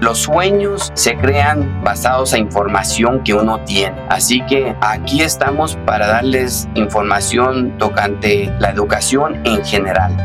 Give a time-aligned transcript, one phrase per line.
[0.00, 3.94] Los sueños se crean basados a información que uno tiene.
[4.08, 10.16] Así que aquí estamos para darles información tocante la educación en general.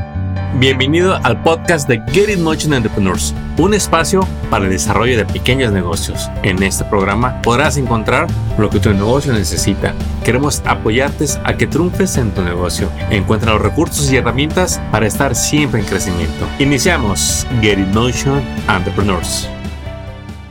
[0.57, 5.73] Bienvenido al podcast de Get It Motion Entrepreneurs, un espacio para el desarrollo de pequeños
[5.73, 6.29] negocios.
[6.43, 9.93] En este programa podrás encontrar lo que tu negocio necesita.
[10.23, 12.89] Queremos apoyarte a que triunfes en tu negocio.
[13.09, 16.47] Encuentra los recursos y herramientas para estar siempre en crecimiento.
[16.59, 19.49] Iniciamos Get It Motion Entrepreneurs.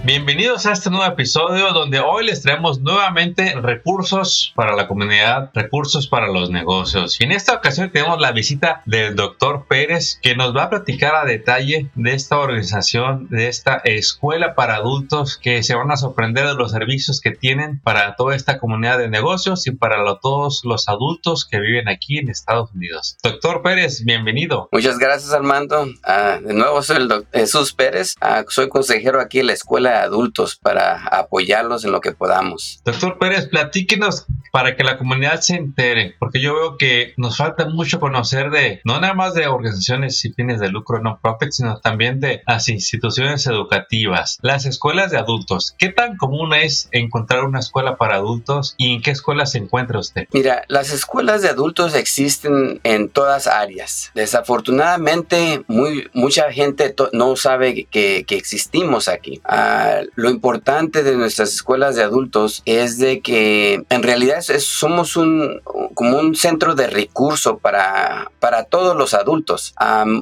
[0.07, 6.09] Bienvenidos a este nuevo episodio donde hoy les traemos nuevamente recursos para la comunidad, recursos
[6.09, 7.19] para los negocios.
[7.19, 11.15] Y en esta ocasión tenemos la visita del doctor Pérez que nos va a platicar
[11.15, 16.49] a detalle de esta organización, de esta escuela para adultos que se van a sorprender
[16.49, 20.87] de los servicios que tienen para toda esta comunidad de negocios y para todos los
[20.91, 23.17] adultos que viven aquí en Estados Unidos.
[23.23, 24.69] Doctor Pérez, bienvenido.
[24.71, 25.87] Muchas gracias Armando.
[26.03, 28.17] Ah, de nuevo soy el doctor Jesús Pérez.
[28.21, 32.81] Ah, soy consejero aquí en la escuela adultos para apoyarlos en lo que podamos.
[32.85, 37.67] Doctor Pérez, platíquenos para que la comunidad se entere, porque yo veo que nos falta
[37.67, 41.81] mucho conocer de, no nada más de organizaciones y fines de lucro no profit, sino
[41.81, 45.75] también de las instituciones educativas, las escuelas de adultos.
[45.79, 49.99] ¿Qué tan común es encontrar una escuela para adultos y en qué escuela se encuentra
[49.99, 50.29] usted?
[50.33, 54.11] Mira, las escuelas de adultos existen en todas áreas.
[54.15, 59.41] Desafortunadamente, muy, mucha gente no sabe que, que existimos aquí.
[59.45, 59.84] Ah,
[60.15, 65.61] lo importante de nuestras escuelas de adultos es de que en realidad somos un,
[65.95, 69.75] como un centro de recurso para, para todos los adultos.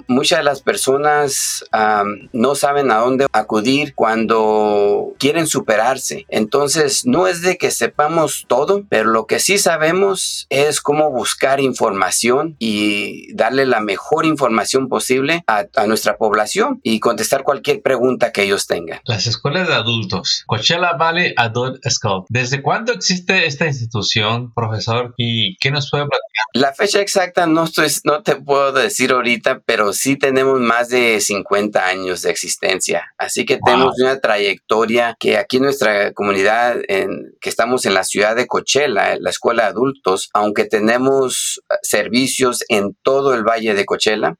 [0.06, 1.64] muchas de las personas
[2.32, 6.26] no saben a dónde acudir cuando quieren superarse.
[6.28, 11.60] Entonces, no es de que sepamos todo, pero lo que sí sabemos es cómo buscar
[11.60, 18.32] información y darle la mejor información posible a, a nuestra población y contestar cualquier pregunta
[18.32, 19.00] que ellos tengan.
[19.04, 22.24] Las escuelas de adultos, Coachella Valley Adult School.
[22.28, 25.14] ¿Desde cuándo existe esta institución, profesor?
[25.16, 26.44] ¿Y qué nos puede platicar?
[26.54, 31.20] La fecha exacta no, estoy, no te puedo decir ahorita, pero sí tenemos más de
[31.20, 33.12] 50 años de existencia.
[33.18, 38.04] Así que tenemos una trayectoria que aquí en nuestra comunidad, en, que estamos en la
[38.04, 43.74] ciudad de Coachella, la escuela de adultos, aunque tenemos eh, servicios en todo el valle
[43.74, 44.34] de Coachella,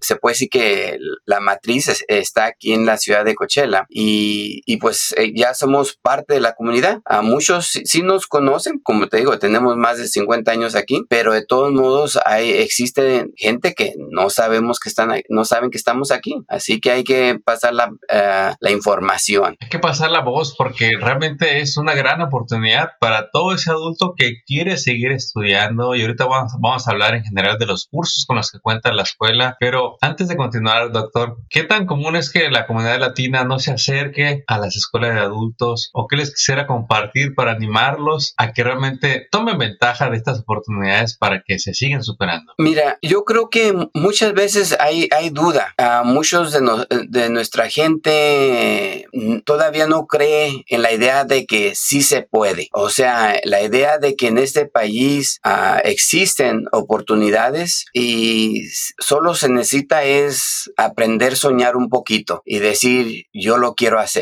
[0.00, 4.76] se puede decir que la matriz está aquí en la ciudad de Coachella y y,
[4.78, 7.00] pues eh, ya somos parte de la comunidad.
[7.04, 11.32] A muchos sí, nos conocen, como te digo, tenemos más de 50 años aquí, pero
[11.32, 16.10] de todos modos hay, existe gente que no sabemos que están, no saben que estamos
[16.10, 16.36] aquí.
[16.48, 19.56] Así que hay que pasar la, eh, la información.
[19.60, 24.14] Hay que pasar la voz porque realmente es una gran oportunidad para todo ese adulto
[24.16, 28.24] que quiere seguir estudiando y ahorita vamos, vamos a hablar en general de los cursos
[28.26, 29.56] con los que cuenta la escuela.
[29.60, 33.72] Pero antes de continuar, doctor, ¿qué tan común es que la comunidad latina no se
[33.72, 38.64] acerque a las escuelas de adultos o qué les quisiera compartir para animarlos a que
[38.64, 42.52] realmente tomen ventaja de estas oportunidades para que se sigan superando?
[42.58, 45.74] Mira, yo creo que muchas veces hay, hay duda.
[45.76, 46.60] A muchos de,
[47.08, 49.06] de nuestra gente
[49.44, 52.68] todavía no cree en la idea de que sí se puede.
[52.72, 59.48] O sea, la idea de que en este país uh, existen oportunidades y solo se
[59.48, 64.19] necesita es aprender a soñar un poquito y decir yo lo quiero hacer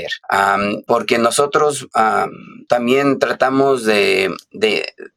[0.87, 1.89] porque nosotros
[2.69, 4.31] también tratamos de,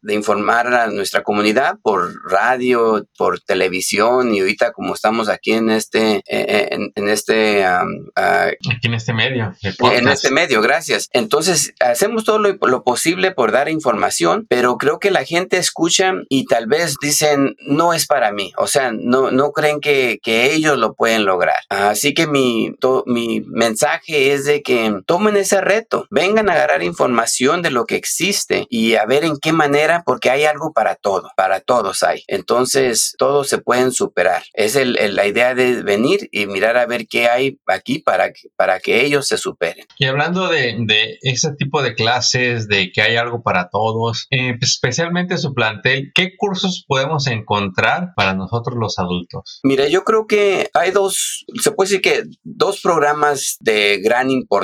[0.08, 6.18] informar a nuestra comunidad por radio, por televisión y ahorita como estamos aquí en este,
[6.18, 7.66] eh, eh, en, este...
[7.66, 9.54] aquí en este medio.
[9.94, 11.10] En este medio, gracias.
[11.14, 16.46] Entonces, hacemos todo lo, posible por dar información, pero creo que la gente escucha y
[16.46, 20.96] tal vez dicen, no es para mí, o sea, no, no creen que, ellos lo
[20.96, 21.58] pueden lograr.
[21.70, 22.74] Así que mi,
[23.06, 24.71] mi mensaje es de que
[25.06, 29.38] tomen ese reto, vengan a agarrar información de lo que existe y a ver en
[29.42, 32.24] qué manera, porque hay algo para todo, para todos hay.
[32.28, 34.44] Entonces, todos se pueden superar.
[34.54, 39.06] Es la idea de venir y mirar a ver qué hay aquí para, para que
[39.06, 39.86] ellos se superen.
[39.98, 45.38] Y hablando de, ese tipo de clases, de que hay algo para todos, eh, especialmente
[45.38, 49.60] su plantel, ¿qué cursos podemos encontrar para nosotros los adultos?
[49.64, 54.61] Mira, yo creo que hay dos, se puede decir que dos programas de gran importancia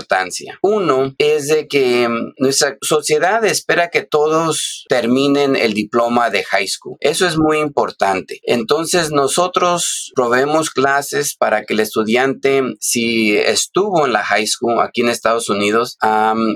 [0.61, 6.67] uno es de que mm, nuestra sociedad espera que todos terminen el diploma de high
[6.67, 6.97] school.
[6.99, 8.39] Eso es muy importante.
[8.43, 15.01] Entonces nosotros proveemos clases para que el estudiante, si estuvo en la high school aquí
[15.01, 15.97] en Estados Unidos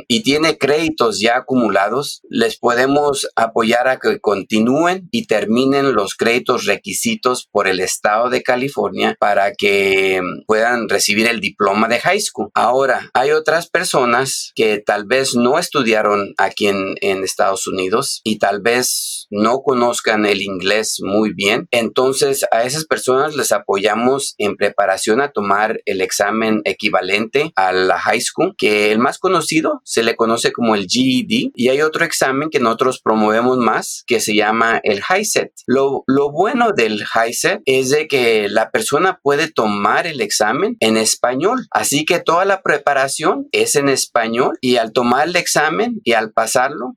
[0.08, 6.66] y tiene créditos ya acumulados, les podemos apoyar a que continúen y terminen los créditos
[6.66, 12.20] requisitos por el estado de California para que mm, puedan recibir el diploma de high
[12.20, 12.50] school.
[12.54, 18.40] Ahora, hay otras personas que tal vez no estudiaron aquí en, en Estados Unidos y
[18.40, 21.68] tal vez no conozcan el inglés muy bien.
[21.72, 28.00] Entonces a esas personas les apoyamos en preparación a tomar el examen equivalente a la
[28.00, 32.06] high school, que el más conocido se le conoce como el GED y hay otro
[32.06, 35.52] examen que nosotros promovemos más que se llama el HiSET.
[35.66, 40.98] Lo, lo bueno del HiSET es de que la persona puede tomar el examen en
[40.98, 43.21] español, así que toda la preparación
[43.52, 46.94] es en español y al tomar el examen y al pasarlo,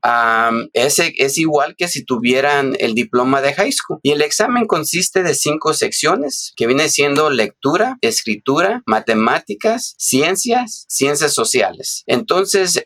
[0.73, 3.99] ese es igual que si tuvieran el diploma de high school.
[4.03, 11.33] Y el examen consiste de cinco secciones que viene siendo lectura, escritura, matemáticas, ciencias, ciencias
[11.33, 12.03] sociales.
[12.05, 12.85] Entonces,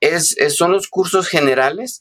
[0.00, 2.00] es, son los cursos generales.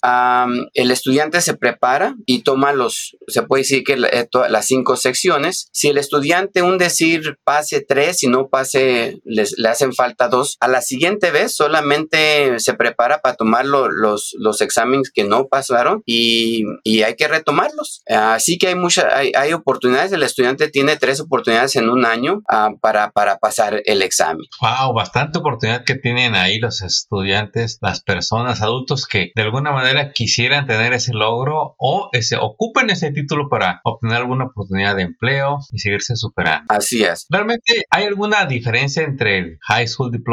[0.74, 5.68] el estudiante se prepara y toma los, se puede decir que eh, las cinco secciones.
[5.72, 10.41] Si el estudiante, un decir, pase tres y no pase, les, le hacen falta dos,
[10.60, 16.04] a la siguiente vez solamente se prepara para tomar los, los exámenes que no pasaron
[16.06, 18.04] y, y hay que retomarlos.
[18.08, 20.12] Así que hay muchas, hay, hay, oportunidades.
[20.12, 24.46] El estudiante tiene tres oportunidades en un año uh, para, para pasar el examen.
[24.62, 30.12] Wow, bastante oportunidad que tienen ahí los estudiantes, las personas, adultos que de alguna manera
[30.12, 35.60] quisieran tener ese logro o ese, ocupen ese título para obtener alguna oportunidad de empleo
[35.72, 36.66] y seguirse superando.
[36.70, 37.26] Así es.
[37.30, 40.31] ¿Realmente hay alguna diferencia entre el High School Diploma,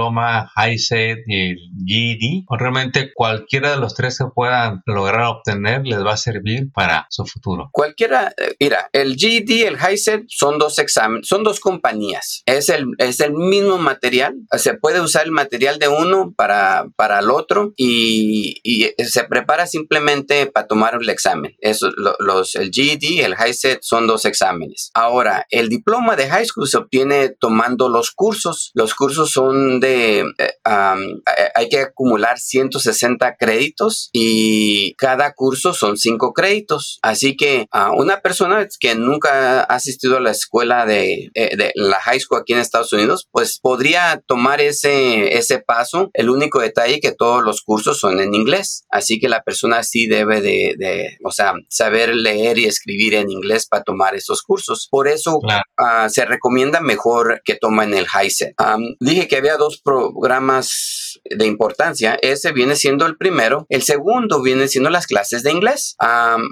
[0.54, 2.44] High Set y el GED?
[2.48, 7.06] ¿O realmente cualquiera de los tres que puedan lograr obtener les va a servir para
[7.10, 7.70] su futuro?
[7.72, 12.42] Cualquiera, eh, mira, el GED y el High Set son dos exámenes, son dos compañías.
[12.46, 14.34] Es el, es el mismo material.
[14.56, 19.66] Se puede usar el material de uno para, para el otro y, y se prepara
[19.66, 21.56] simplemente para tomar el examen.
[21.60, 24.90] Eso, los, el GED y el High Set son dos exámenes.
[24.94, 28.70] Ahora, el diploma de high school se obtiene tomando los cursos.
[28.74, 35.96] Los cursos son de, eh, eh, hay que acumular 160 créditos y cada curso son
[35.96, 36.98] 5 créditos.
[37.02, 41.72] Así que a una persona que nunca ha asistido a la escuela de, eh, de,
[41.74, 46.10] la high school aquí en Estados Unidos, pues podría tomar ese, ese paso.
[46.14, 48.84] El único detalle que todos los cursos son en inglés.
[48.90, 53.30] Así que la persona sí debe de, de o sea, saber leer y escribir en
[53.30, 54.88] inglés para tomar esos cursos.
[54.90, 55.40] Por eso
[55.76, 58.54] Ah, se recomienda mejor que tomen el HiSet.
[59.00, 62.18] dije que había dos programas de importancia.
[62.22, 63.66] Ese viene siendo el primero.
[63.68, 65.96] El segundo viene siendo las clases de inglés.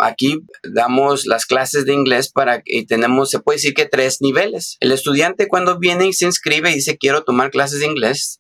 [0.01, 4.77] aquí damos las clases de inglés para y tenemos, se puede decir que tres niveles.
[4.81, 8.39] El estudiante cuando viene y se inscribe y dice quiero tomar clases de inglés,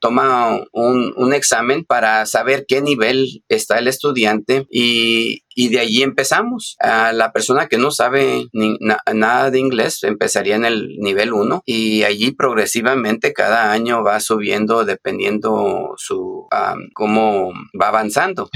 [0.00, 6.76] toma un examen para saber qué nivel está el estudiante y, y de allí empezamos.
[6.80, 12.02] a la persona que no sabe nada de inglés empezaría en el nivel 1 y
[12.04, 16.46] allí progresivamente cada año va subiendo dependiendo su
[16.94, 18.48] cómo va avanzando.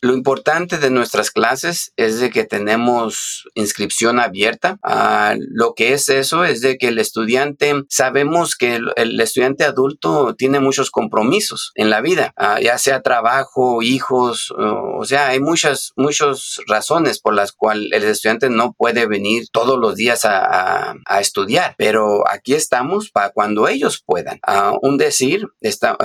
[0.00, 4.78] lo importante de nuestras clases es de que tenemos inscripción abierta.
[4.82, 10.34] Ah, lo que es eso es de que el estudiante, sabemos que el, estudiante adulto
[10.36, 15.40] tiene muchos compromisos en la vida, ah, ya sea trabajo, hijos, o, o sea, hay
[15.40, 16.27] muchas, muchos
[16.66, 22.28] razones por las cuales el estudiante no puede venir todos los días a, estudiar, pero
[22.28, 24.40] aquí estamos para cuando ellos puedan.
[24.82, 25.96] un decir, está,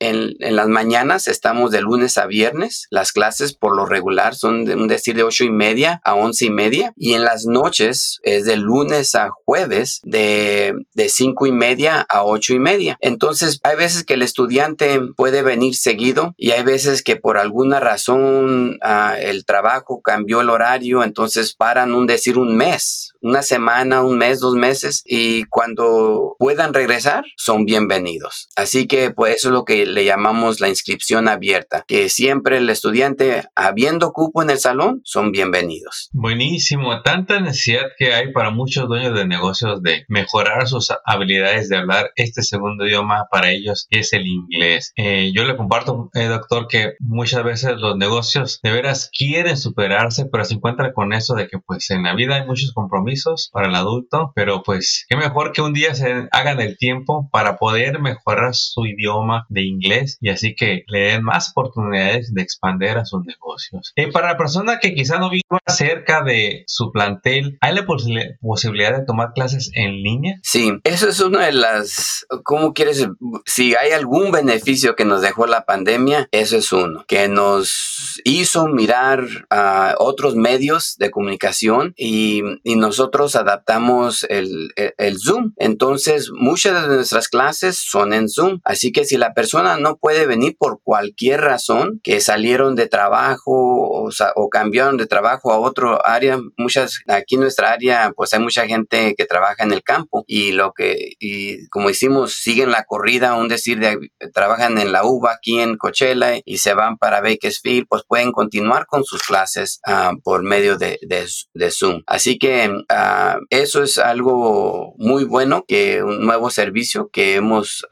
[0.00, 4.74] en, las mañanas estamos de lunes a viernes, las clases por lo regular son de
[4.74, 8.44] un decir de ocho y media a once y media y en las noches es
[8.44, 12.96] de lunes a jueves de, de cinco y media a ocho y media.
[13.00, 17.80] Entonces hay veces que el estudiante puede venir seguido y hay veces que por alguna
[17.80, 19.65] razón ah, el trabajo
[20.02, 25.02] cambió el horario, entonces paran un decir un mes, una semana, un mes, dos meses
[25.04, 28.48] y cuando puedan regresar son bienvenidos.
[28.54, 32.70] Así que pues eso es lo que le llamamos la inscripción abierta, que siempre el
[32.70, 36.08] estudiante habiendo cupo en el salón son bienvenidos.
[36.12, 41.78] Buenísimo, tanta necesidad que hay para muchos dueños de negocios de mejorar sus habilidades de
[41.78, 44.92] hablar este segundo idioma para ellos es el inglés.
[44.94, 50.26] Eh, yo le comparto, eh, doctor, que muchas veces los negocios de veras quieren superarse,
[50.30, 53.15] pero se encuentra con eso de que pues en la vida hay muchos compromisos
[53.52, 57.56] para el adulto, pero pues qué mejor que un día se hagan el tiempo para
[57.56, 62.90] poder mejorar su idioma de inglés y así que le den más oportunidades de expandir
[62.90, 63.92] a sus negocios.
[63.96, 68.96] Y para la persona que quizá no viva cerca de su plantel, ¿hay la posibilidad
[68.96, 70.36] de tomar clases en línea?
[70.42, 73.06] Sí, eso es una de las, ¿cómo quieres?
[73.44, 78.66] Si hay algún beneficio que nos dejó la pandemia, eso es uno, que nos hizo
[78.68, 82.42] mirar a otros medios de comunicación y,
[82.76, 85.52] nosotros nosotros adaptamos el, el, Zoom.
[85.58, 88.58] Entonces, muchas de nuestras clases son en Zoom.
[88.64, 93.52] Así que si la persona no puede venir por cualquier razón, que salieron de trabajo
[93.52, 98.40] o, o cambiaron de trabajo a otro área, muchas, aquí en nuestra área, pues hay
[98.40, 102.84] mucha gente que trabaja en el campo y lo que, y como hicimos, siguen la
[102.84, 107.20] corrida, un decir, de, trabajan en la uva aquí en Coachella y se van para
[107.20, 112.02] Bakersfield, pues pueden continuar con sus clases ah, por medio de, de, Zoom.
[112.06, 117.84] Así que uh, eso es algo muy bueno, que un nuevo servicio que hemos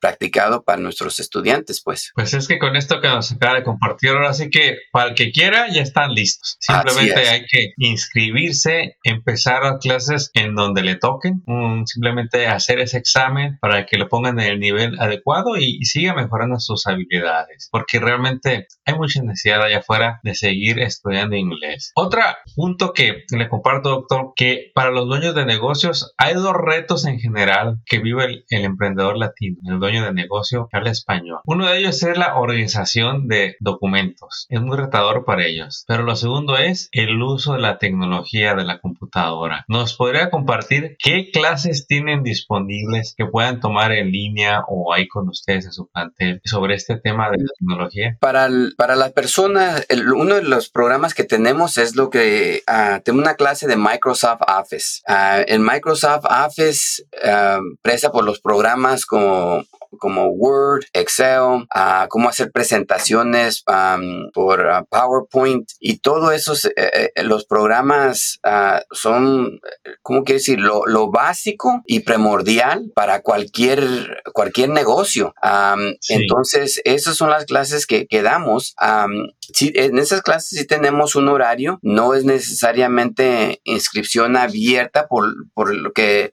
[0.00, 2.12] practicado para nuestros estudiantes, pues.
[2.14, 5.14] Pues es que con esto que nos acaba de compartir ahora sí que para el
[5.14, 6.56] que quiera ya están listos.
[6.60, 11.42] Simplemente hay que inscribirse, empezar a clases en donde le toquen,
[11.86, 16.14] simplemente hacer ese examen para que lo pongan en el nivel adecuado y, y siga
[16.14, 21.92] mejorando sus habilidades, porque realmente hay mucha necesidad allá afuera de seguir estudiando inglés.
[21.94, 22.20] Otro
[22.54, 27.18] punto que le comparto, doctor, que para los dueños de negocios hay dos retos en
[27.18, 31.40] general que vive el, emprendedor latino, el dueño de negocio que habla español.
[31.44, 34.46] Uno de ellos es la organización de documentos.
[34.48, 35.84] Es muy retador para ellos.
[35.88, 39.64] Pero lo segundo es el uso de la tecnología de la computadora.
[39.66, 45.28] ¿Nos podría compartir qué clases tienen disponibles que puedan tomar en línea o ahí con
[45.28, 48.16] ustedes en su plantel sobre este tema de la tecnología?
[48.20, 53.18] Para, para las personas, uno de los programas que tenemos es lo que uh, tengo
[53.18, 55.00] una clase de Microsoft Office.
[55.08, 59.64] Uh, en Microsoft Office, uh, presa por los programas como
[59.98, 66.72] como Word, Excel, uh, cómo hacer presentaciones um, por uh, PowerPoint y todos esos, eh,
[66.76, 69.60] eh, los programas uh, son,
[70.02, 70.60] ¿cómo quiero decir?
[70.60, 75.32] Lo, lo, básico y primordial para cualquier, cualquier negocio.
[75.42, 78.74] Um, entonces, esas son las clases que, que damos.
[78.80, 85.24] Um, sí, en esas clases sí tenemos un horario, no es necesariamente inscripción abierta por,
[85.54, 86.30] por lo que,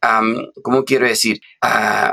[0.62, 1.40] ¿cómo quiero decir?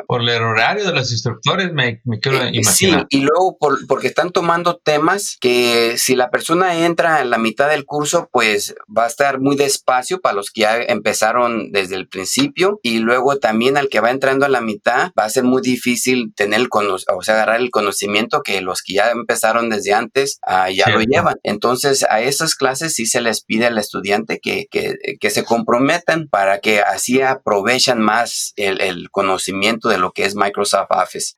[0.07, 3.07] Por el horario de los instructores, me, quiero eh, imaginar.
[3.11, 3.57] Sí, y luego
[3.89, 8.75] porque están tomando temas que si la persona entra en la mitad del curso, pues
[8.97, 13.39] va a estar muy despacio para los que ya empezaron desde el principio y luego
[13.39, 16.69] también al que va entrando a la mitad va a ser muy difícil tener el
[16.73, 21.01] o sea, agarrar el conocimiento que los que ya empezaron desde antes ah, ya lo
[21.01, 21.37] llevan.
[21.43, 26.29] Entonces, a esas clases sí se les pide al estudiante que, que, que se comprometan
[26.29, 31.35] para que así aprovechan más el, el conocimiento de lo que es Microsoft Office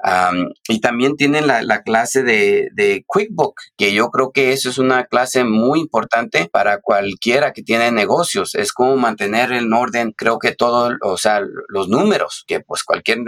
[0.69, 4.79] y también tienen la, la clase de, de, QuickBook, que yo creo que eso es
[4.79, 8.55] una clase muy importante para cualquiera que tiene negocios.
[8.55, 13.19] Es como mantener en orden, creo que todo, o sea, los números, que pues cualquier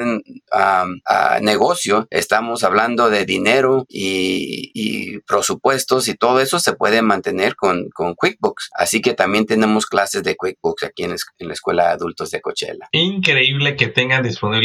[1.41, 7.89] negocio, estamos hablando de dinero y, y, presupuestos y todo eso se puede mantener con,
[7.91, 8.71] QuickBooks.
[8.75, 12.89] Así que también tenemos clases de QuickBooks aquí en, la Escuela de Adultos de Coachella.
[12.93, 14.23] Increíble que tengan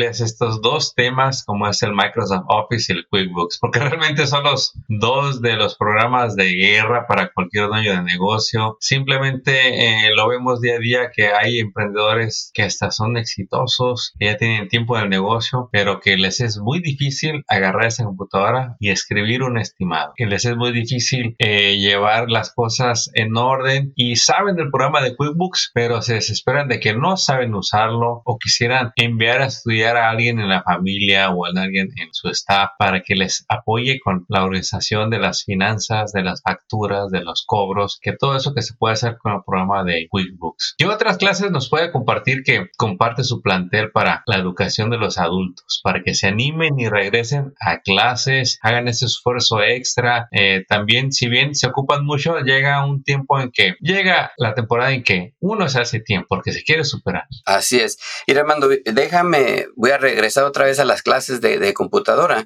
[0.08, 4.74] estos dos temas como es el Microsoft Office y el QuickBooks, porque realmente son los
[4.88, 8.78] dos de los programas de guerra para cualquier dueño de negocio.
[8.80, 14.26] Simplemente eh, lo vemos día a día que hay emprendedores que hasta son exitosos, que
[14.26, 18.90] ya tienen tiempo del negocio, pero que les es muy difícil agarrar esa computadora y
[18.90, 24.16] escribir un estimado, que les es muy difícil eh, llevar las cosas en orden y
[24.16, 28.92] saben del programa de QuickBooks, pero se desesperan de que no saben usarlo o quisieran
[28.96, 33.02] enviar a estudiar a alguien en la familia o a alguien en su staff para
[33.02, 38.00] que les apoye con la organización de las finanzas, de las facturas, de los cobros,
[38.02, 40.76] que todo eso que se puede hacer con el programa de QuickBooks.
[40.78, 45.18] ¿Qué otras clases nos puede compartir que comparte su plantel para la educación de los
[45.18, 45.82] adultos?
[45.84, 50.28] Para que se animen y regresen a clases, hagan ese esfuerzo extra.
[50.32, 54.92] Eh, también, si bien se ocupan mucho, llega un tiempo en que llega la temporada
[54.92, 57.26] en que uno se hace tiempo porque se quiere superar.
[57.46, 57.98] Así es.
[58.26, 62.46] Y Armando, déjame, voy a regresar otra vez a las clases de, computadora.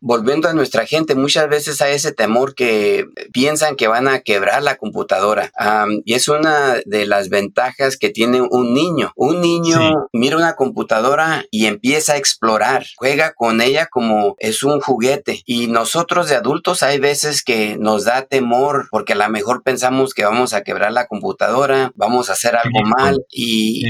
[0.00, 4.62] volviendo a nuestra gente, muchas veces hay ese temor que piensan que van a quebrar
[4.62, 5.52] la computadora.
[6.04, 9.12] y es una de las ventajas que tiene un niño.
[9.16, 14.80] Un niño mira una computadora y empieza a explorar, juega con ella como es un
[14.80, 15.42] juguete.
[15.46, 20.14] Y nosotros de adultos hay veces que nos da temor porque a lo mejor pensamos
[20.14, 23.84] que vamos a quebrar la computadora, vamos a hacer algo mal y,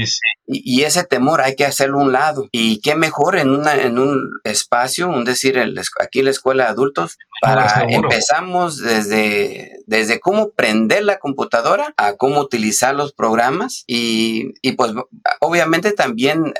[0.47, 2.47] y, ese temor hay que hacerlo a un lado.
[2.51, 5.57] Y qué mejor en, una, en un espacio, un decir,
[5.99, 12.13] aquí en la escuela de adultos, Para, empezamos desde, desde cómo prender la computadora a
[12.13, 14.93] cómo utilizar los programas y, y pues
[15.39, 16.53] obviamente también,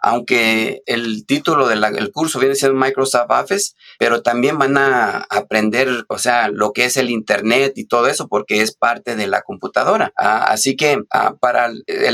[0.00, 6.18] aunque el título del curso viene siendo Microsoft Office, pero también van a aprender, o
[6.18, 10.12] sea, lo que es el Internet y todo eso porque es parte de la computadora.
[10.16, 11.70] Ah, así que ah, para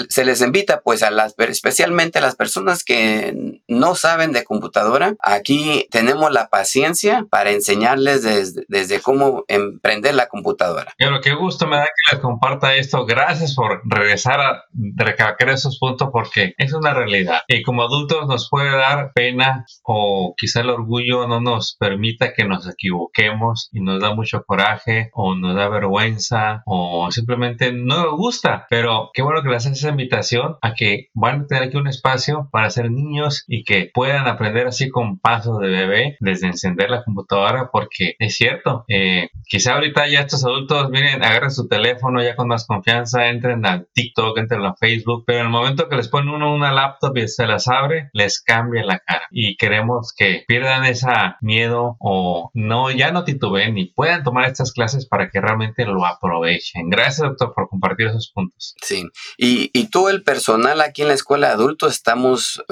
[0.09, 5.15] se les invita pues a las, especialmente a las personas que no saben de computadora,
[5.21, 10.93] aquí tenemos la paciencia para enseñarles desde, desde cómo emprender la computadora.
[10.97, 13.07] Pero qué gusto me da que les comparta esto.
[13.07, 14.65] Gracias por regresar a
[14.97, 17.43] recalcar esos puntos porque es una realidad.
[17.49, 22.45] Y como adultos nos puede dar pena o quizá el orgullo no nos permita que
[22.45, 28.17] nos equivoquemos y nos da mucho coraje o nos da vergüenza o simplemente no nos
[28.17, 28.67] gusta.
[28.71, 31.89] Pero qué bueno que les haces esa invitación a que van a tener aquí un
[31.89, 36.91] espacio para ser niños y que puedan aprender así con pasos de bebé desde encender
[36.91, 42.23] la computadora porque es cierto, eh, quizá ahorita ya estos adultos miren, agarren su teléfono
[42.23, 45.97] ya con más confianza, entren al TikTok, entren a Facebook, pero en el momento que
[45.97, 50.13] les ponen uno una laptop y se las abre, les cambia la cara y queremos
[50.17, 51.07] que pierdan ese
[51.41, 56.05] miedo o no, ya no titubeen y puedan tomar estas clases para que realmente lo
[56.05, 56.91] aprovechen.
[56.91, 58.75] Gracias doctor por compartir esos puntos.
[58.83, 62.63] Sí, y, y todo el personal aquí en la escuela de adultos estamos,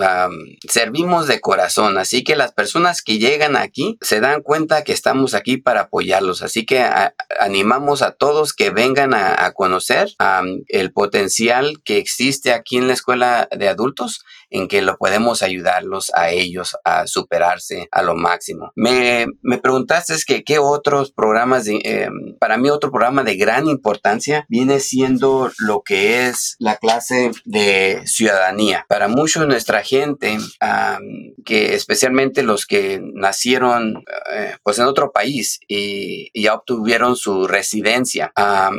[0.68, 5.13] servimos de corazón, así que las personas que llegan aquí se dan cuenta que estamos
[5.34, 6.84] aquí para apoyarlos, así que
[7.38, 10.10] animamos a todos que vengan a, conocer
[10.68, 16.12] el potencial que existe aquí en la escuela de adultos en que lo podemos ayudarlos
[16.14, 18.72] a ellos a superarse a lo máximo.
[18.76, 22.08] Me, me preguntaste que qué otros programas, de, eh,
[22.38, 28.02] para mí otro programa de gran importancia viene siendo lo que es la clase de
[28.06, 28.86] ciudadanía.
[28.88, 30.38] Para mucho de nuestra gente,
[31.44, 38.32] que especialmente los que nacieron eh, pues en otro país y, ya obtuvieron su residencia,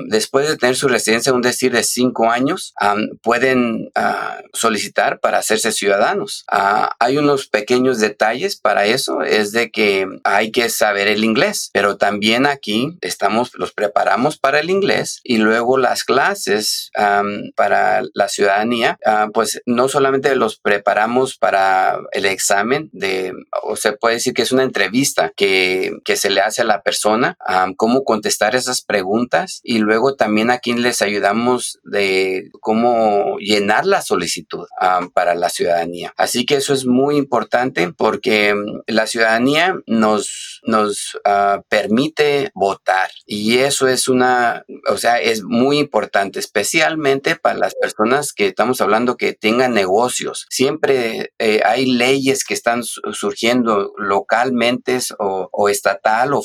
[0.07, 2.73] después de tener su residencia, un decir de cinco años,
[3.23, 6.45] pueden ah, solicitar para hacerse ciudadanos.
[6.51, 11.69] Ah, hay unos pequeños detalles para eso, es de que hay que saber el inglés,
[11.73, 16.91] pero también aquí estamos, los preparamos para el inglés y luego las clases
[17.55, 23.93] para la ciudadanía, ah, pues no solamente los preparamos para el examen de, o se
[23.93, 27.37] puede decir que es una entrevista que, que se le hace a la persona,
[27.77, 34.65] cómo contestar esas preguntas y luego también aquí les ayudamos de cómo llenar la solicitud
[35.13, 36.13] para la ciudadanía.
[36.17, 43.09] Así que eso es muy importante porque mm, la ciudadanía nos, nos ah, permite votar
[43.25, 48.81] y eso es una, o sea, es muy importante, especialmente para las personas que estamos
[48.81, 50.45] hablando que tengan negocios.
[50.49, 56.43] Siempre eh, hay leyes que están surgiendo localmente o, estatal o,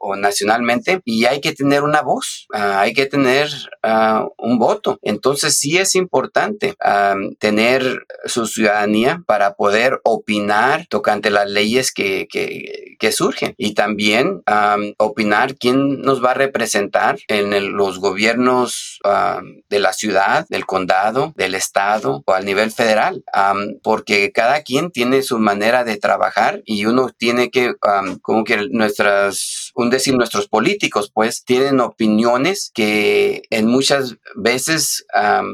[0.00, 3.48] o, nacionalmente y hay que tener una voz, ah, hay que tener
[3.82, 4.98] ah, un voto.
[5.02, 6.74] Entonces sí es importante
[7.38, 13.54] tener su ciudadanía para poder opinar tocante las leyes que, que, surgen.
[13.58, 14.42] Y también
[14.96, 18.98] opinar quién nos va a representar en los gobiernos
[19.68, 23.22] de la ciudad, del condado, del estado o al nivel federal,
[23.82, 27.74] porque cada quien tiene su manera de trabajar y uno tiene que,
[28.22, 35.04] como que nuestras, un decir, nuestros políticos pues tienen opiniones que en muchas veces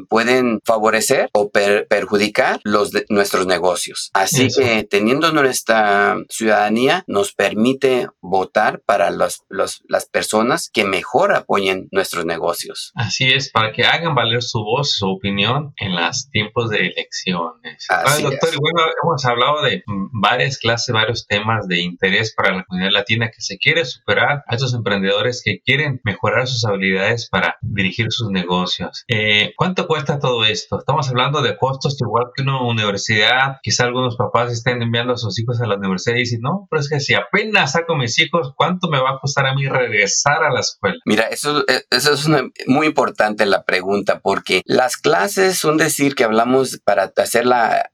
[0.08, 4.10] pueden favorecer o perjudicar los de nuestros negocios.
[4.14, 11.88] Así que teniendo nuestra ciudadanía nos permite votar para los, las personas que mejor apoyen
[11.90, 12.92] nuestros negocios.
[12.94, 17.86] Así es, para que hagan valer su voz, su opinión en los tiempos de elecciones.
[18.22, 23.30] doctor, bueno, hemos hablado de varias clases, varios temas de interés para la comunidad latina
[23.30, 28.30] que se quiere superar a esos emprendedores que quieren mejorar sus habilidades para dirigir sus
[28.30, 29.04] negocios.
[29.08, 30.78] Eh, ¿Cuánto cuesta todo esto?
[30.78, 35.38] Estamos hablando de costos igual que una universidad, quizá algunos papás estén enviando a sus
[35.38, 38.52] hijos a la universidad y dicen, no, pero es que si apenas saco mis hijos,
[38.56, 40.96] ¿cuánto me va a costar a mí regresar a la escuela?
[41.04, 42.28] Mira, eso, eh, eso es
[42.66, 47.90] muy importante la pregunta, porque las clases, un decir que hablamos para hacer la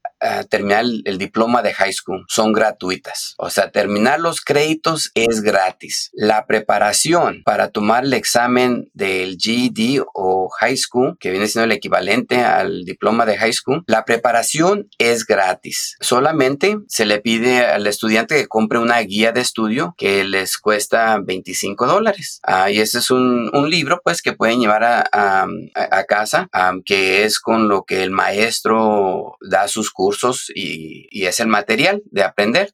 [0.49, 3.35] terminar el, diploma de high school son gratuitas.
[3.39, 6.11] O sea, terminar los créditos es gratis.
[6.13, 11.73] La preparación para tomar el examen del GED o high school, que viene siendo el
[11.73, 15.97] equivalente al diploma de high school, la preparación es gratis.
[16.01, 21.19] Solamente se le pide al estudiante que compre una guía de estudio que les cuesta
[21.23, 22.41] 25 dólares.
[22.43, 26.49] Ah, y ese es un, un, libro pues que pueden llevar a, a, casa,
[26.85, 32.03] que es con lo que el maestro da sus cursos cursos y, es el material
[32.13, 32.71] de aprender.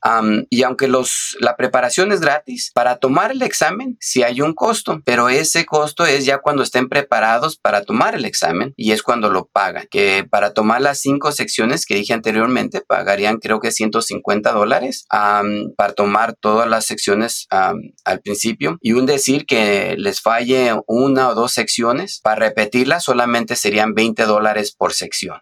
[0.50, 5.00] y aunque los, la preparación es gratis, para tomar el examen sí hay un costo,
[5.06, 9.30] pero ese costo es ya cuando estén preparados para tomar el examen y es cuando
[9.30, 9.86] lo pagan.
[9.90, 15.94] Que para tomar las cinco secciones que dije anteriormente pagarían creo que 150 dólares para
[15.94, 21.52] tomar todas las secciones al principio y un decir que les falle una o dos
[21.52, 25.38] secciones para repetirlas solamente serían 20 dólares por sección.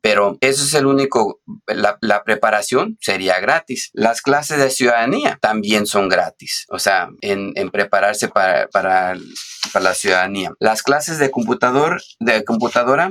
[0.00, 3.90] Pero eso es el único, la, preparación sería gratis.
[3.92, 9.16] Las clases de ciudadanía también son gratis, o sea, en, prepararse para, para,
[9.80, 10.52] la ciudadanía.
[10.60, 13.08] Las clases de computador, de computadora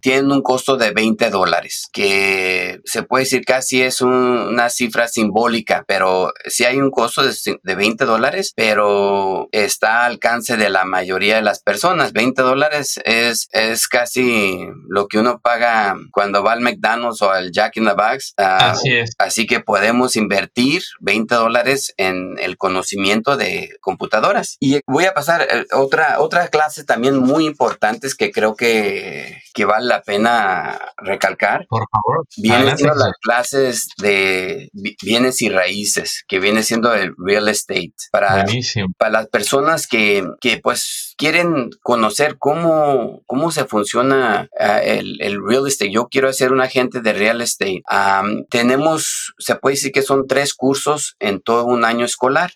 [0.00, 5.84] tienen un costo de 20 dólares, que se puede decir casi es una cifra simbólica,
[5.88, 10.84] pero sí hay un costo de, de 20 dólares, pero está al alcance de la
[10.84, 12.12] mayoría de las personas.
[12.12, 17.52] 20 dólares es, es casi lo que uno paga cuando va al McDonald's o al
[17.52, 18.34] Jack in the Box.
[18.36, 19.12] Ah, así es.
[19.18, 24.56] Así que podemos invertir 20 dólares en el conocimiento de computadoras.
[24.60, 29.42] Y voy a pasar a eh, otra, otra clase también muy importantes que creo que,
[29.54, 31.66] que vale la pena recalcar.
[31.68, 32.26] Por favor.
[32.36, 34.70] Vienen siendo las clases de
[35.02, 37.94] bienes y raíces, que viene siendo el real estate.
[38.10, 38.44] Para,
[38.96, 45.66] para las personas que, que pues quieren conocer cómo, cómo se funciona ah, el, real
[45.66, 45.90] estate.
[45.90, 47.82] Yo quiero ser un agente de real estate.
[48.50, 52.52] tenemos, se puede decir que son tres cursos en todo un año escolar.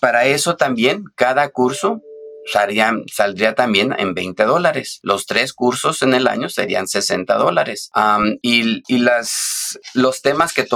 [0.00, 2.02] para eso también, cada curso
[2.48, 5.00] saldría, también en 20 dólares.
[5.02, 7.90] Los tres cursos en el año serían 60 dólares.
[8.42, 10.66] y, las, los temas que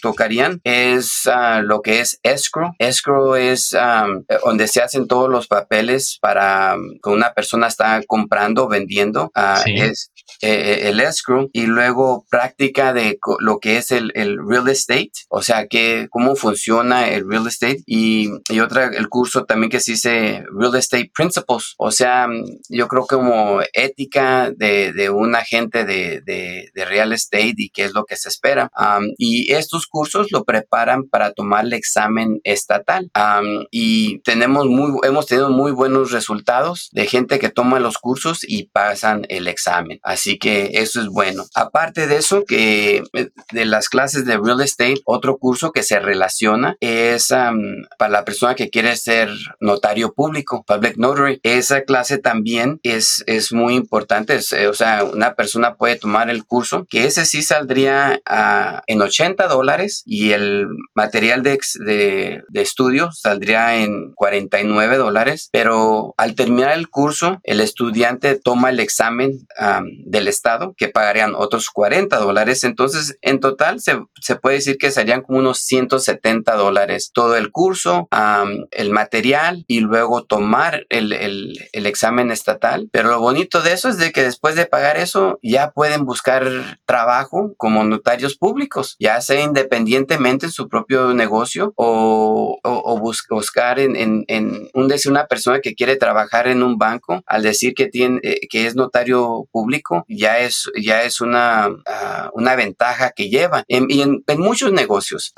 [0.00, 2.72] tocarían es ah, lo que es escrow.
[2.78, 3.76] Escrow es
[4.44, 9.30] donde se hacen todos los papeles para que una persona está comprando o vendiendo.
[9.34, 10.10] Ah, es
[10.42, 14.12] eh, eh, el escrow y luego práctica de lo que es el,
[14.46, 19.44] real estate, o sea, que cómo funciona el real estate y, y otra, el curso
[19.44, 22.28] también que se dice real estate principles, o sea,
[22.68, 27.84] yo creo que como ética de, de un agente de, de, real estate y qué
[27.84, 28.70] es lo que se espera.
[29.18, 33.10] y estos cursos lo preparan para tomar el examen estatal
[33.70, 38.64] y tenemos muy, hemos tenido muy buenos resultados de gente que toma los cursos y
[38.68, 39.98] pasan el examen.
[40.38, 41.44] Que eso es bueno.
[41.54, 46.00] Aparte de eso, que eh, de las clases de real estate, otro curso que se
[46.00, 47.28] relaciona es
[47.98, 49.28] para la persona que quiere ser
[49.60, 51.40] notario público, public notary.
[51.42, 54.38] Esa clase también es, es muy importante.
[54.52, 58.20] Eh, o sea, una persona puede tomar el curso, que ese sí saldría
[58.86, 65.48] en 80 dólares y el material de, de, estudio saldría en 49 dólares.
[65.52, 69.46] Pero al terminar el curso, el estudiante toma el examen
[70.06, 72.64] del Estado, que pagarían otros 40 dólares.
[72.64, 77.50] Entonces, en total, se, se puede decir que serían como unos 170 dólares todo el
[77.50, 78.08] curso,
[78.70, 82.88] el material y luego tomar el, el, el, examen estatal.
[82.92, 86.46] Pero lo bonito de eso es de que después de pagar eso, ya pueden buscar
[86.84, 93.96] trabajo como notarios públicos, ya sea independientemente en su propio negocio o, o, buscar en,
[93.96, 98.20] en, en, un una persona que quiere trabajar en un banco, al decir que, tiene,
[98.22, 103.64] eh, que es notario público, ya es, ya es una, ah, una ventaja que lleva.
[103.68, 105.34] y en, muchos negocios,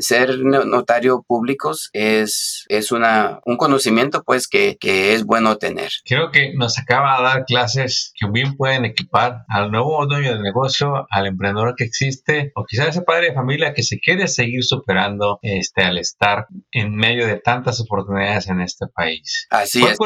[0.00, 5.90] ser notario públicos es, es una, un conocimiento pues que, que, es bueno tener.
[6.04, 10.42] Creo que nos acaba de dar clases que bien pueden equipar al nuevo dueño de
[10.42, 14.64] negocio, al emprendedor que existe o quizás ese padre de familia que se quiere seguir
[14.64, 19.46] superando este, al estar en medio de tantas oportunidades en este país.
[19.50, 19.98] Así es.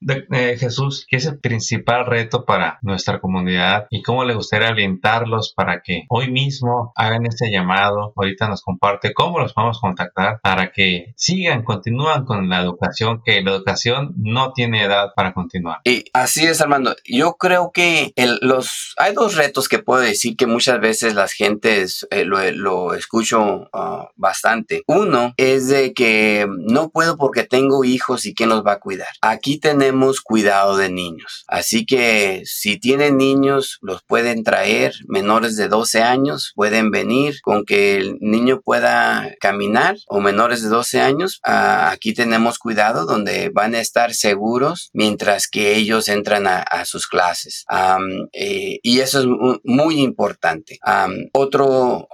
[0.00, 5.52] de, Jesús, que es el principal reto para nuestra comunidad y cómo le gustaría orientarlos
[5.54, 8.12] para que hoy mismo hagan este llamado.
[8.16, 13.42] Ahorita nos comparte cómo los podemos contactar para que sigan, continúan con la educación, que
[13.42, 15.78] la educación no tiene edad para continuar.
[15.84, 16.96] Y así es, Armando.
[17.04, 22.06] Yo creo que los, hay dos retos que puedo decir que muchas veces las gentes
[22.10, 24.82] eh, lo, escucho ah, bastante.
[24.86, 29.08] Uno es de que no puedo porque tengo hijos y quién los va a cuidar.
[29.20, 31.44] Aquí tenemos cuidado de niños.
[31.48, 37.64] Así que si tienen niños, los pueden traer, menores de 12 años, pueden venir con
[37.64, 41.40] que el niño pueda caminar o menores de 12 años.
[41.44, 47.06] Ah, aquí tenemos cuidado donde van a estar seguros mientras que ellos entran a, sus
[47.06, 47.64] clases.
[48.32, 49.26] Eh, y eso es
[49.64, 50.78] muy importante.
[51.32, 52.08] otro,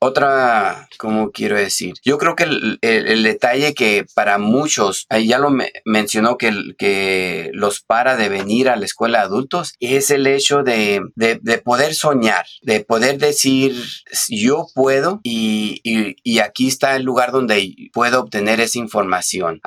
[0.00, 1.94] otra, ¿cómo quiero decir?
[2.04, 5.50] Yo creo que el, detalle que para muchos, ya lo
[5.84, 10.62] mencionó que, que los para de venir a la escuela de adultos, es el hecho
[10.62, 13.74] de, de, poder soñar, de poder decir,
[14.28, 19.60] yo puedo y, y, aquí está el lugar donde puedo obtener esa información.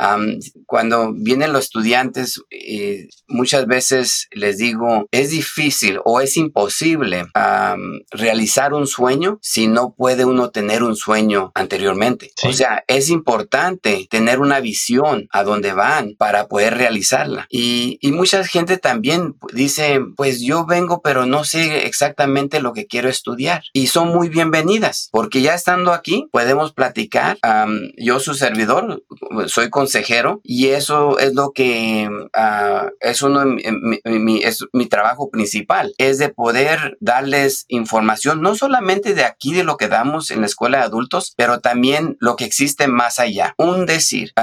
[0.66, 7.26] cuando vienen los estudiantes, eh, muchas veces les digo, es difícil o es imposible
[8.12, 12.32] realizar un sueño si no puede uno tener un sueño anteriormente.
[12.48, 17.48] O sea, es importante tener una visión a dónde van para poder realizarla.
[17.50, 22.88] Y, y mucha gente también dice, pues yo vengo, pero no sé exactamente lo que
[22.88, 23.64] quiero estudiar.
[23.74, 27.38] Y son muy bienvenidas, porque ya estando aquí podemos platicar.
[27.98, 29.04] yo, su servidor,
[29.48, 32.90] soy consejero y eso es lo que ah,
[34.06, 39.64] mi, es mi trabajo principal, es de poder darles información, no solamente de aquí, de
[39.64, 43.54] lo que damos en la escuela de adultos, pero también lo que existe más allá.
[43.58, 44.34] Un decir,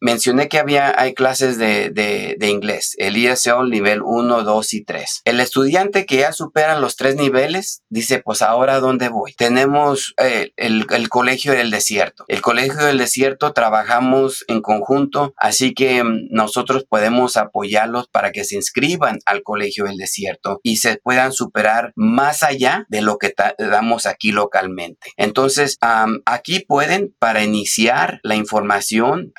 [0.00, 4.84] mencioné que había, hay clases de, de, de inglés, el ESL nivel 1, 2 y
[4.84, 5.05] 3.
[5.24, 9.34] El estudiante que ya supera los tres niveles dice, pues ahora dónde voy.
[9.34, 12.24] Tenemos eh, el, colegio del desierto.
[12.28, 18.44] El colegio del desierto trabajamos en conjunto, así que mm, nosotros podemos apoyarlos para que
[18.44, 23.34] se inscriban al colegio del desierto y se puedan superar más allá de lo que
[23.58, 25.12] damos aquí localmente.
[25.16, 25.78] Entonces,
[26.24, 29.32] aquí pueden para iniciar la información,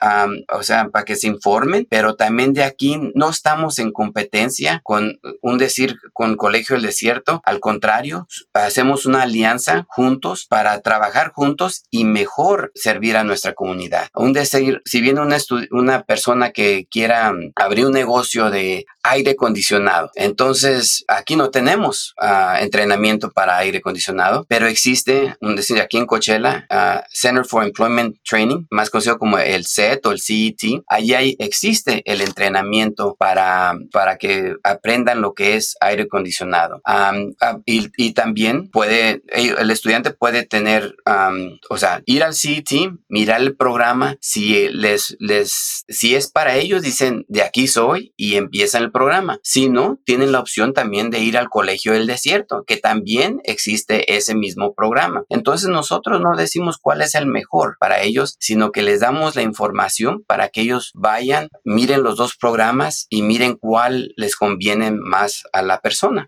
[0.54, 5.20] o sea, para que se informen, pero también de aquí no estamos en competencia con
[5.42, 7.42] un decir con Colegio del Desierto.
[7.46, 14.08] Al contrario, hacemos una alianza juntos para trabajar juntos y mejor servir a nuestra comunidad.
[14.14, 15.38] Un decir, si viene una,
[15.72, 22.58] una persona que quiera abrir un negocio de aire acondicionado, entonces aquí no tenemos ah,
[22.62, 28.18] entrenamiento para aire acondicionado, pero existe, un decir, aquí en Coachella, uh, Center for Employment
[28.28, 34.18] Training, más conocido como el CET o el CET, allí existe el entrenamiento para, para
[34.18, 36.82] que aprendan lo que es aire acondicionado.
[37.66, 40.96] y, también puede, el estudiante puede tener,
[41.70, 46.82] o sea, ir al CET, mirar el programa, si les, les, si es para ellos,
[46.82, 48.92] dicen, de aquí soy y empiezan el.
[49.44, 54.16] Si no, tienen la opción también de ir al Colegio del Desierto, que también existe
[54.16, 55.24] ese mismo programa.
[55.30, 59.42] Entonces nosotros no decimos cuál es el mejor para ellos, sino que les damos la
[59.42, 65.44] información para que ellos vayan, miren los dos programas y miren cuál les conviene más
[65.54, 66.28] a la persona.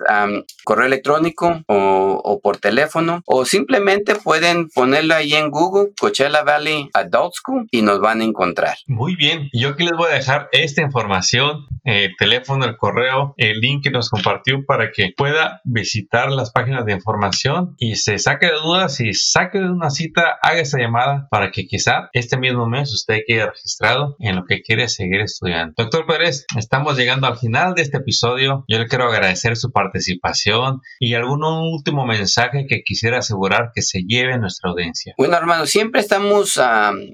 [0.64, 7.34] correo electrónico o, por teléfono o simplemente pueden ponerlo ahí en Google, Coachella Valley Adult
[7.34, 8.78] School y nos van a encontrar.
[8.88, 13.60] Muy bien, yo aquí les voy a dejar esta información el teléfono, el correo, el
[13.60, 18.46] link que nos compartió para que pueda visitar las páginas de información y se saque
[18.46, 22.68] de dudas y saque de una cita, haga esa llamada para que quizá este mismo
[22.68, 25.74] mes usted quede registrado en lo que quiere seguir estudiando.
[25.76, 28.64] Doctor Pérez, estamos llegando al final de este episodio.
[28.68, 34.04] Yo le quiero agradecer su participación y algún último mensaje que quisiera asegurar que se
[34.08, 35.14] lleve nuestra audiencia.
[35.18, 36.60] Bueno, hermano, siempre estamos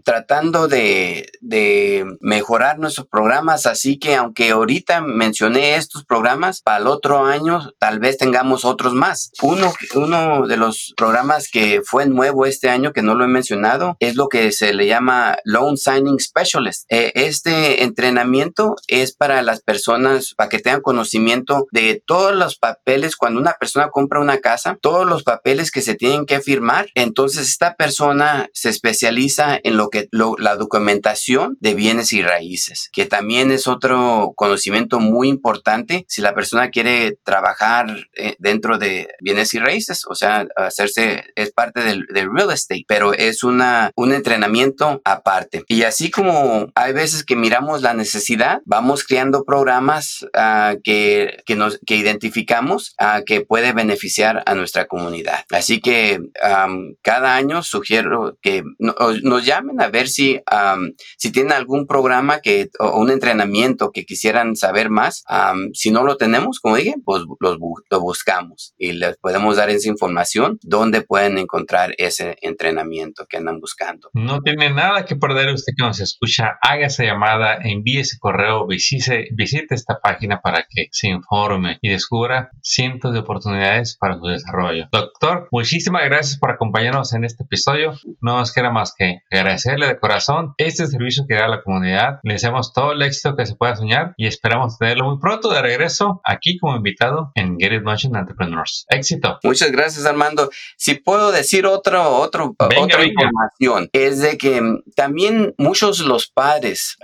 [0.04, 6.88] tratando de, de mejorar nuestros programas, así que aunque ahorita mencioné estos programas, para el
[6.88, 9.32] otro año tal vez tengamos otros más.
[9.42, 13.96] Uno, uno de los programas que fue nuevo este año, que no lo he mencionado,
[14.00, 16.86] es lo que se le llama Loan Signing Specialist.
[16.90, 23.16] Eh, este entrenamiento es para las personas, para que tengan conocimiento de todos los papeles
[23.16, 26.88] cuando una persona compra una casa, todos los papeles que se tienen que firmar.
[26.96, 33.06] Entonces esta persona se especializa en lo que la documentación de bienes y raíces, que
[33.06, 39.54] también es otro conocimiento muy importante si la persona quiere trabajar eh, dentro de bienes
[39.54, 45.02] y raíces, o sea, hacerse es parte del, real estate, pero es una un entrenamiento
[45.04, 45.64] aparte.
[45.68, 51.56] Y así como hay veces que miramos la necesidad, vamos creando programas uh, que, que,
[51.56, 55.40] nos que identificamos uh, que puede beneficiar a nuestra comunidad.
[55.52, 61.54] Así que um, cada año sugiero que nos llamen a ver si um, si tienen
[61.54, 65.24] algún programa que o un entrenamiento que quisieran saber más.
[65.30, 67.58] Um, si no lo tenemos, como dije, pues los,
[67.90, 73.60] lo buscamos y les podemos dar esa información donde pueden encontrar ese entrenamiento que andan
[73.60, 74.10] buscando.
[74.14, 76.58] No tiene nada que perder usted que nos escucha.
[76.62, 81.90] Haga esa llamada, envíe ese correo, visite, visite esta página para que se informe y
[81.90, 84.88] descubra cientos de oportunidades para su desarrollo.
[84.92, 87.94] Doctor, muchísimas gracias por acompañarnos en este episodio.
[88.22, 92.20] No nos queda más que agradecerle de corazón este servicio que da a la comunidad.
[92.24, 95.62] Le deseamos todo el éxito que se pueda soñar y esperamos tenerlo muy pronto de
[95.62, 98.86] regreso aquí como invitado en Get It Motion Entrepreneurs.
[98.90, 99.40] Éxito.
[99.44, 100.50] Muchas gracias, Armando.
[100.78, 106.98] Si puedo decir otro, otro, otra información, es de que mm, también muchos los padres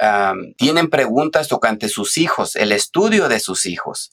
[0.57, 4.11] tienen preguntas tocante sus hijos, el estudio de sus hijos.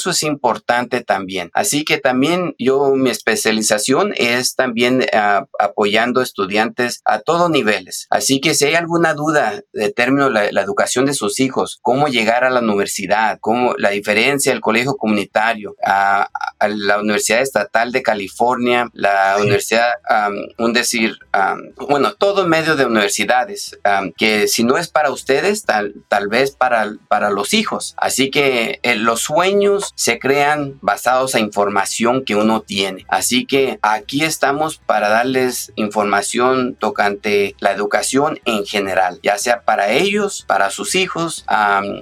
[0.00, 1.50] Eso es importante también.
[1.52, 8.06] Así que también yo, mi especialización es también uh, apoyando estudiantes a todos niveles.
[8.08, 12.08] Así que si hay alguna duda de término la, la educación de sus hijos, cómo
[12.08, 17.92] llegar a la universidad, cómo la diferencia del colegio comunitario, a, a la Universidad Estatal
[17.92, 24.48] de California, la Universidad, um, un decir, um, bueno, todo medio de universidades, um, que
[24.48, 27.92] si no es para ustedes, tal, tal vez para, para los hijos.
[27.98, 33.04] Así que eh, los sueños se crean basados a información que uno tiene.
[33.08, 39.92] Así que aquí estamos para darles información tocante la educación en general, ya sea para
[39.92, 41.44] ellos, para sus hijos.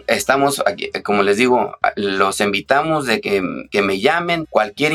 [0.06, 4.46] estamos aquí, como les digo, los invitamos de que, que me llamen.
[4.50, 4.92] Cualquier,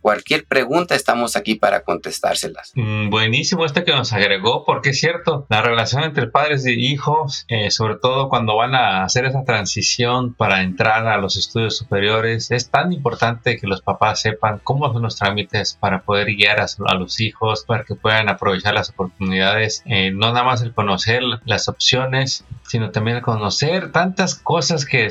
[0.00, 2.72] cualquier pregunta estamos aquí para contestárselas.
[2.74, 7.44] Mm, buenísimo esto que nos agregó, porque es cierto, la relación entre padres y hijos,
[7.48, 12.29] eh, sobre todo cuando van a hacer esa transición para entrar a los estudios superiores,
[12.34, 16.94] es tan importante que los papás sepan cómo son los trámites para poder guiar a,
[16.94, 21.68] los hijos, para que puedan aprovechar las oportunidades, eh, no nada más el conocer las
[21.68, 25.08] opciones, sino también el conocer tantas cosas que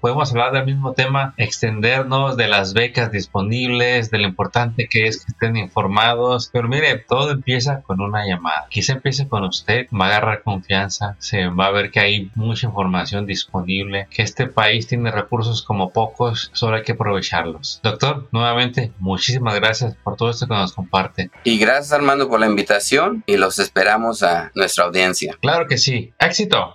[0.00, 5.24] podemos hablar del mismo tema, extendernos de las becas disponibles, de lo importante que es
[5.24, 8.66] que estén informados, pero mire, todo empieza con una llamada.
[8.70, 12.66] Quizá empiece con usted, va a agarrar confianza, se va a ver que hay mucha
[12.66, 17.78] información disponible, que este país tiene recursos como pocos solo hay que aprovecharlos.
[17.84, 21.30] Doctor, nuevamente, muchísimas gracias por todo esto que nos comparte.
[21.44, 25.36] Y gracias Armando por la invitación y los esperamos a nuestra audiencia.
[25.40, 26.12] Claro que sí.
[26.18, 26.74] Éxito.